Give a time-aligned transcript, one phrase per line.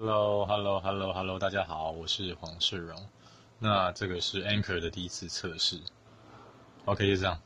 [0.00, 2.98] hello hello hello hello 大家好我是黄世荣
[3.58, 5.78] 那这个是 anchor 的第一次测试
[6.86, 7.38] ok 就这样